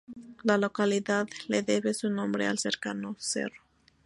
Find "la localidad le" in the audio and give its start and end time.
0.41-1.61